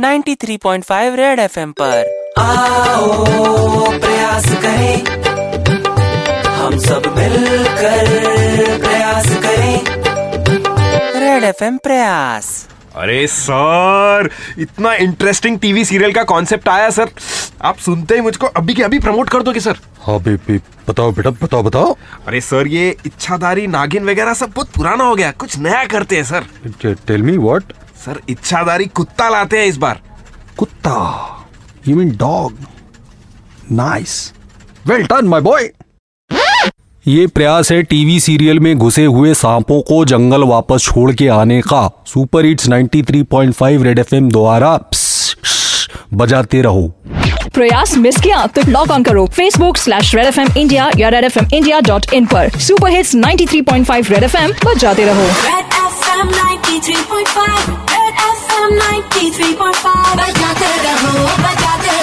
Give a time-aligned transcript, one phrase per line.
[0.00, 2.04] 93.5 red FM पर।
[2.38, 3.24] आओ
[4.00, 5.04] प्रयास करें।
[6.46, 8.06] हम सब मिलकर
[8.78, 9.84] प्रयास करें।
[11.20, 12.48] रेड एफएम प्रयास।
[12.96, 14.28] अरे सर
[14.58, 17.10] इतना इंटरेस्टिंग टीवी सीरियल का कॉन्सेप्ट आया सर।
[17.62, 20.58] आप सुनते ही मुझको अभी के अभी प्रमोट कर दोगे सर। हाँ बे, बे,
[20.88, 21.96] बताओ बेटा बताओ बताओ।
[22.28, 26.24] अरे सर ये इच्छाधारी नागिन वगैरह सब बहुत पुराना हो गया कुछ नया करते हैं
[26.24, 26.44] sir.
[27.06, 27.72] Tell me what
[28.06, 30.00] sir इच्छाधारी कुत्ता लाते हैं इस बार।
[30.56, 31.26] कुत्ता?
[31.88, 32.58] You mean dog
[33.72, 34.32] nice
[34.86, 35.70] well done my boy
[37.06, 41.60] ये प्रयास है टीवी सीरियल में घुसे हुए सांपों को जंगल वापस छोड़ के आने
[41.60, 44.78] का। सुपर हिट्स 93.5 रेड एफएम द्वारा
[46.14, 46.94] बजाते रहो।
[47.54, 51.24] प्रयास मिस किया तो लॉग ऑन करो। Facebook slash red F M India या red
[51.24, 55.64] F M India dot in पर। Super hits 93.5 red F M बजाते रहो। Red
[55.80, 57.89] FM 93.5 Red FM
[58.70, 61.12] 93.5 बजाते रहो
[61.44, 61.99] बजाते